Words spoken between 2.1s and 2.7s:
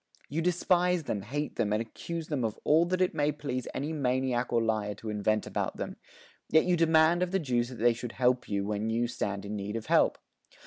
them of